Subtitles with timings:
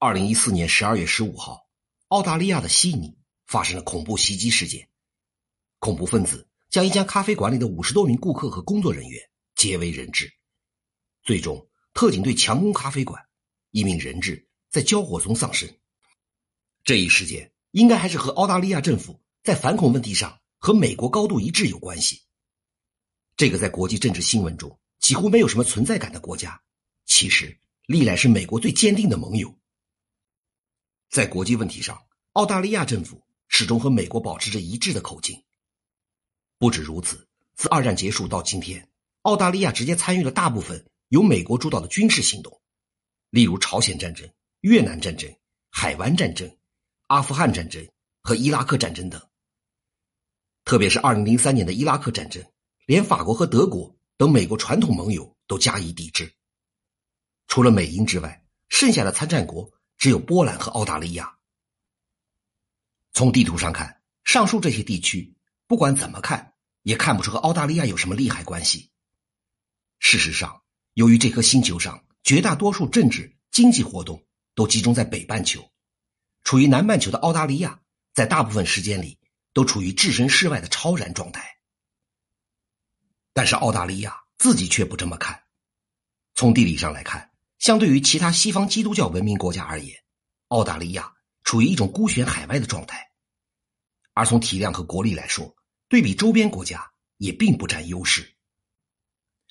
[0.00, 1.66] 二零一四年十二月十五号，
[2.06, 3.18] 澳大利亚的悉尼
[3.48, 4.88] 发生了恐怖袭击事件，
[5.80, 9.20] 恐怖分子将一家咖啡馆里的五十多名顾客和工作人员
[9.56, 10.32] 皆为人质。
[11.24, 13.20] 最终，特警队强攻咖啡馆，
[13.72, 15.68] 一名人质在交火中丧生。
[16.84, 22.22] 这一事件应该还是和澳大利亚政府在反恐问题上和美国高度一致有关系。
[23.36, 26.62] 这个在国际政治新闻中几乎没有什么存在感的国家，
[27.04, 29.52] 其实历来是美国最坚定的盟友。
[31.18, 32.00] 在国际问题上，
[32.34, 35.42] 澳大利亚政府始终和美国保持着一致的口径。
[36.58, 37.26] 不止如此，
[37.56, 38.88] 自二战结束到今天，
[39.22, 42.62] 澳大利亚直接参与了大部分由美国主导的军事行动，
[43.30, 45.28] 例如朝鲜战争、越南战争、
[45.70, 46.56] 海湾战争、
[47.08, 47.84] 阿富汗战争
[48.22, 49.20] 和伊拉克战争等。
[50.64, 52.40] 特别是二零零三年的伊拉克战争，
[52.86, 56.32] 连法国和德国等美国传统盟友都加以抵制。
[57.48, 59.68] 除了美英之外，剩下的参战国。
[59.98, 61.36] 只有波兰和澳大利亚。
[63.12, 65.34] 从地图上看，上述这些地区
[65.66, 68.92] 不管怎么看，也看不出和澳大利亚有什么利害关系。
[69.98, 70.62] 事实上，
[70.94, 75.68] 由于这颗星球上绝大多数政治、经济活动都集中在北半球，
[76.44, 77.80] 处于南半球的澳大利亚，
[78.14, 79.18] 在大部分时间里
[79.52, 81.58] 都处于置身事外的超然状态。
[83.32, 85.42] 但是澳大利亚自己却不这么看。
[86.34, 87.27] 从地理上来看。
[87.58, 89.96] 相对于其他西方基督教文明国家而言，
[90.48, 93.10] 澳大利亚处于一种孤悬海外的状态，
[94.14, 95.56] 而从体量和国力来说，
[95.88, 98.36] 对比周边国家也并不占优势。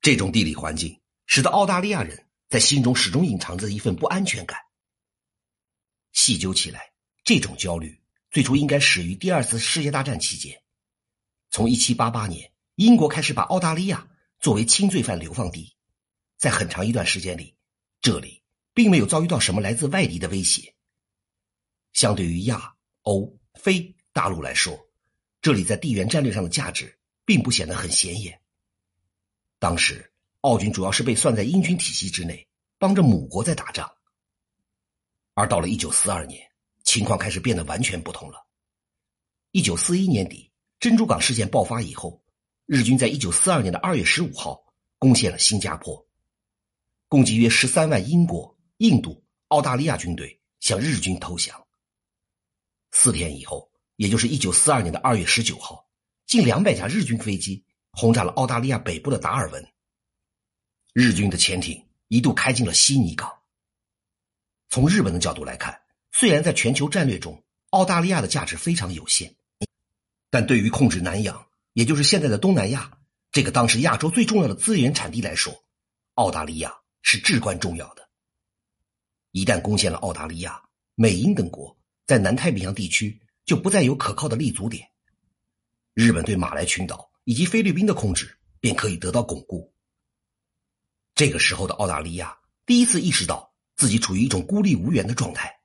[0.00, 4.58] 这种地理环境使得澳大利亚人在心中始终隐藏着一份不安全感。
[6.12, 6.92] 细究起来，
[7.24, 10.62] 这种焦虑最初应该始于第二次世界大战期间。
[11.50, 15.74] 从1788年，英国开始把澳大利亚作为轻罪犯流放地，
[16.36, 17.57] 在很长一段时间里。
[18.00, 18.42] 这里
[18.74, 20.74] 并没有遭遇到什么来自外敌的威胁。
[21.92, 24.78] 相对于亚、欧、非大陆来说，
[25.40, 28.40] 这里在地缘战略上的价值并不显得很显眼。
[29.58, 32.48] 当时，澳军主要是被算在英军体系之内，
[32.78, 33.90] 帮着母国在打仗。
[35.34, 36.48] 而到了一九四二年，
[36.84, 38.46] 情况开始变得完全不同了。
[39.50, 42.22] 一九四一年底，珍珠港事件爆发以后，
[42.66, 44.64] 日军在一九四二年的二月十五号
[44.98, 46.07] 攻陷了新加坡。
[47.08, 51.66] 共计约十三万英国、印度、澳大利亚军队向日军投降。
[52.90, 55.88] 四天以后，也就是一九四二年的二月十九号，
[56.26, 59.66] 近两百架日军飞机轰炸了澳大利亚北部的达尔文。
[60.92, 63.32] 日军的潜艇一度开进了悉尼港。
[64.68, 65.80] 从日本的角度来看，
[66.12, 69.34] 虽然在全球战略中，澳大利亚的价值非常有限，
[70.28, 72.98] 但对于控制南洋，也就是现在的东南亚
[73.32, 75.64] 这个当时亚洲最重要的资源产地来说，
[76.14, 76.74] 澳大利亚。
[77.02, 78.08] 是至关重要的。
[79.32, 80.62] 一旦攻陷了澳大利亚，
[80.94, 81.76] 美英等国
[82.06, 84.90] 在南太平洋地区就不再有可靠的立足点，
[85.94, 89.72] 日本对马来群岛以及菲律宾的控制便可以得到巩固。
[91.14, 95.60] 这个时候的澳大利亚第一次意识到自己处于一种孤立无援的状态，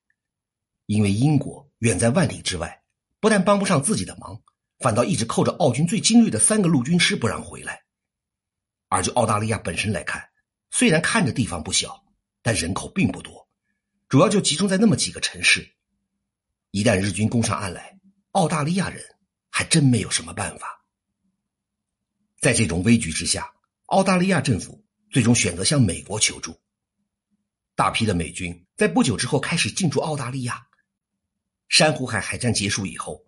[0.85, 2.83] 因为英国远在万里之外，
[3.19, 4.41] 不但帮不上自己的忙，
[4.79, 7.83] 反倒一直扣着澳军最精锐的三个陆军师不让回来。
[8.89, 10.29] 而就澳大利亚本身来看，
[10.75, 12.03] 虽然看着地方不小，
[12.41, 13.47] 但人口并不多，
[14.09, 15.75] 主要就集中在那么几个城市。
[16.71, 17.99] 一旦日军攻上岸来，
[18.31, 19.05] 澳大利亚人
[19.51, 20.83] 还真没有什么办法。
[22.39, 23.53] 在这种危局之下，
[23.85, 26.59] 澳大利亚政府最终选择向美国求助。
[27.75, 30.65] 大批的美军在不久之后开始进驻澳大利亚。
[31.69, 33.23] 珊瑚海海战结束以后，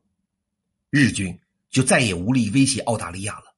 [0.89, 1.39] 日军
[1.69, 3.55] 就再也无力威胁澳大利亚了。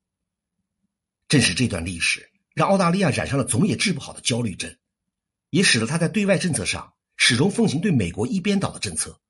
[1.29, 2.29] 正是这段历史。
[2.57, 4.75] 让澳大利亚染上了总也治不好的焦虑症，
[5.51, 9.21] 也使得他在对外政策上始终奉行对美国一边倒的政策。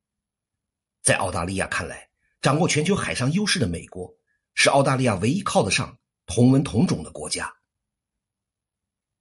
[1.01, 2.09] 在澳大利亚看来，
[2.39, 4.15] 掌握全球海上优势的美国
[4.53, 7.53] 是澳大利亚唯一靠得上、同文同种的国家。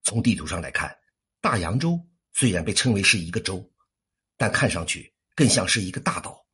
[0.04, 0.96] 从地图上来看，
[1.40, 2.00] 大洋洲
[2.32, 3.72] 虽然被称为是一个洲，
[4.36, 6.46] 但看上去更像是一个大岛。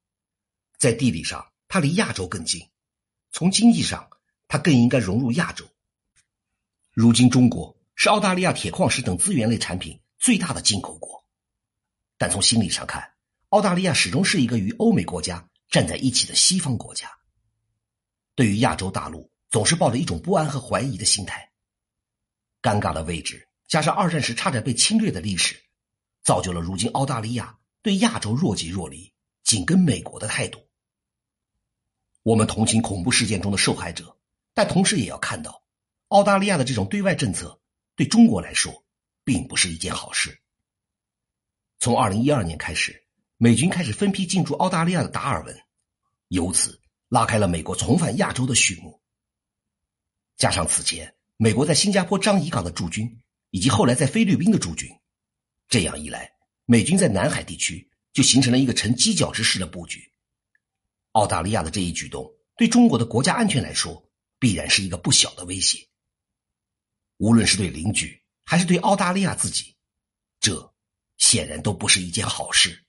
[0.79, 2.63] 在地理上，它离亚洲更近；
[3.31, 4.09] 从经济上，
[4.49, 5.69] 它更应该融入亚洲。
[6.95, 11.25] 如今，中国是澳大利亚铁矿石等资源类产品最大的进口国，
[12.19, 13.15] 但从心理上看，
[13.49, 17.11] 澳大利亚始终是一个与欧美国家站在一起的西方国家。
[18.35, 21.51] 对于亚洲大陆，总是抱着一种不安和怀疑的心态。
[22.61, 25.57] 尴尬的位置加上二战时差点被侵略的历史，
[26.23, 29.11] 造就了如今澳大利亚对亚洲若即若离、
[29.45, 30.61] 紧跟美国的态度。
[32.23, 34.15] 我们同情恐怖事件中的受害者，
[34.53, 35.62] 但同时也要看到。
[36.13, 37.59] 澳大利亚的这种对外政策，
[37.97, 38.85] 对中国来说，
[39.25, 40.39] 并不是一件好事。
[41.79, 43.07] 从二零一二年开始，
[43.39, 45.59] 美军开始分批进驻澳大利亚的达尔文，
[46.29, 46.79] 由此
[47.09, 49.01] 拉开了美国重返亚洲的序幕。
[50.37, 53.19] 加上此前美国在新加坡樟宜港的驻军，
[53.49, 54.91] 以及后来在菲律宾的驻军，
[55.71, 56.31] 这样一来，
[56.67, 60.13] 美军在南海地区就形成了一个呈犄角之势的布局。
[61.13, 64.07] 澳大利亚的这一举动，对中国的国家安全来说，
[64.39, 65.89] 必然是一个不小的威胁。
[67.19, 69.75] 无论是对邻居，还是对澳大利亚自己，
[70.41, 70.75] 这
[71.19, 72.85] 显然都不是一件好事。